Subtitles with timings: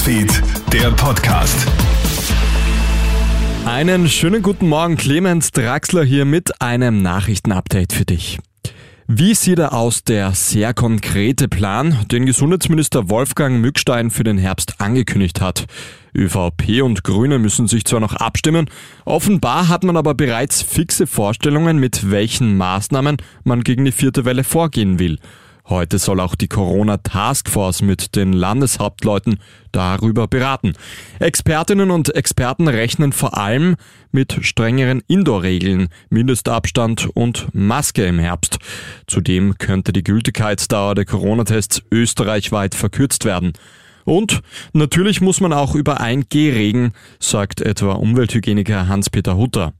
[0.00, 1.66] Newsfeed, der Podcast.
[3.66, 8.38] Einen schönen guten Morgen, Clemens Draxler hier mit einem Nachrichtenupdate für dich.
[9.06, 14.80] Wie sieht er aus, der sehr konkrete Plan, den Gesundheitsminister Wolfgang Mückstein für den Herbst
[14.80, 15.66] angekündigt hat?
[16.16, 18.70] ÖVP und Grüne müssen sich zwar noch abstimmen,
[19.04, 24.44] offenbar hat man aber bereits fixe Vorstellungen, mit welchen Maßnahmen man gegen die vierte Welle
[24.44, 25.18] vorgehen will.
[25.70, 29.38] Heute soll auch die Corona Taskforce mit den Landeshauptleuten
[29.70, 30.72] darüber beraten.
[31.20, 33.76] Expertinnen und Experten rechnen vor allem
[34.10, 38.58] mit strengeren Indoor-Regeln, Mindestabstand und Maske im Herbst.
[39.06, 43.52] Zudem könnte die Gültigkeitsdauer der Corona-Tests österreichweit verkürzt werden.
[44.04, 44.40] Und
[44.72, 49.72] natürlich muss man auch über 1G regen, sagt etwa Umwelthygieniker Hans-Peter Hutter.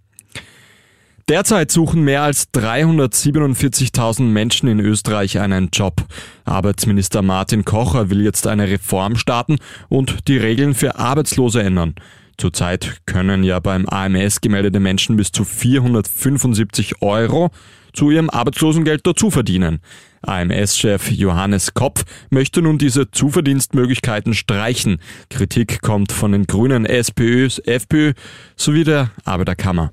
[1.31, 6.05] Derzeit suchen mehr als 347.000 Menschen in Österreich einen Job.
[6.45, 11.95] Arbeitsminister Martin Kocher will jetzt eine Reform starten und die Regeln für Arbeitslose ändern.
[12.37, 17.51] Zurzeit können ja beim AMS gemeldete Menschen bis zu 475 Euro
[17.93, 19.79] zu ihrem Arbeitslosengeld dazu verdienen.
[20.23, 24.99] AMS-Chef Johannes Kopf möchte nun diese Zuverdienstmöglichkeiten streichen.
[25.29, 28.15] Kritik kommt von den Grünen, SPÖ, FPÖ
[28.57, 29.93] sowie der Arbeiterkammer.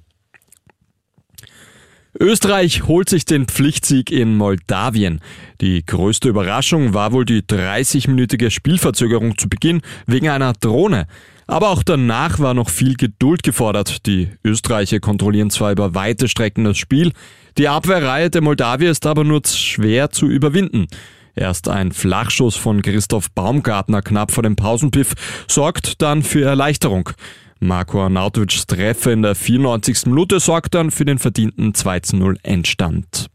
[2.19, 5.21] Österreich holt sich den Pflichtsieg in Moldawien.
[5.61, 11.05] Die größte Überraschung war wohl die 30-minütige Spielverzögerung zu Beginn wegen einer Drohne.
[11.45, 14.05] Aber auch danach war noch viel Geduld gefordert.
[14.07, 17.13] Die Österreicher kontrollieren zwar über weite Strecken das Spiel,
[17.57, 20.87] die Abwehrreihe der Moldawier ist aber nur schwer zu überwinden.
[21.35, 25.13] Erst ein Flachschuss von Christoph Baumgartner knapp vor dem Pausenpiff
[25.47, 27.11] sorgt dann für Erleichterung.
[27.59, 30.05] Marco Arnautovics Treffer in der 94.
[30.05, 33.29] Minute sorgt dann für den verdienten 2-0 Endstand.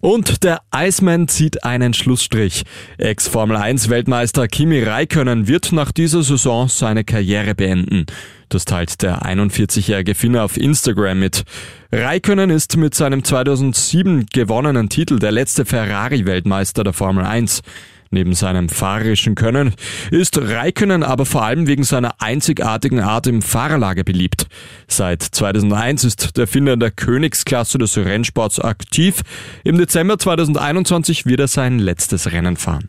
[0.00, 2.64] Und der Iceman zieht einen Schlussstrich.
[2.98, 8.06] Ex-Formel 1 Weltmeister Kimi Räikkönen wird nach dieser Saison seine Karriere beenden.
[8.48, 11.44] Das teilt der 41-jährige Finner auf Instagram mit.
[11.92, 17.62] Räikkönen ist mit seinem 2007 gewonnenen Titel der letzte Ferrari-Weltmeister der Formel 1.
[18.10, 19.74] Neben seinem fahrerischen Können
[20.10, 24.46] ist Räikkönen aber vor allem wegen seiner einzigartigen Art im Fahrerlager beliebt.
[24.86, 29.22] Seit 2001 ist der Finder in der Königsklasse des Rennsports aktiv.
[29.64, 32.88] Im Dezember 2021 wird er sein letztes Rennen fahren.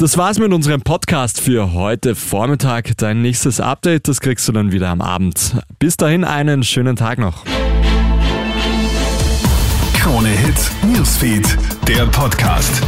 [0.00, 2.96] Das war's mit unserem Podcast für heute Vormittag.
[2.96, 5.56] Dein nächstes Update, das kriegst du dann wieder am Abend.
[5.78, 7.44] Bis dahin einen schönen Tag noch.
[9.92, 12.82] Krone Hits, Newsfeed, der Podcast.